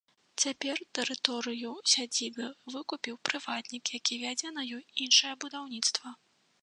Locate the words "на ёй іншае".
4.57-5.33